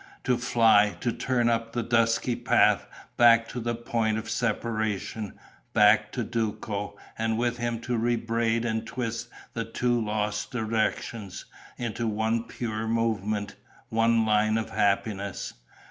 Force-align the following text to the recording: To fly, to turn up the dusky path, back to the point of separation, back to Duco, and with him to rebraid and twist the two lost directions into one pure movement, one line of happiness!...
To 0.23 0.35
fly, 0.35 0.97
to 1.01 1.11
turn 1.11 1.47
up 1.47 1.73
the 1.73 1.83
dusky 1.83 2.35
path, 2.35 2.87
back 3.17 3.47
to 3.49 3.59
the 3.59 3.75
point 3.75 4.17
of 4.17 4.31
separation, 4.31 5.33
back 5.73 6.11
to 6.13 6.23
Duco, 6.23 6.97
and 7.19 7.37
with 7.37 7.57
him 7.59 7.79
to 7.81 7.95
rebraid 7.95 8.65
and 8.65 8.87
twist 8.87 9.27
the 9.53 9.63
two 9.63 10.03
lost 10.03 10.49
directions 10.49 11.45
into 11.77 12.07
one 12.07 12.45
pure 12.45 12.87
movement, 12.87 13.55
one 13.89 14.25
line 14.25 14.57
of 14.57 14.71
happiness!... 14.71 15.53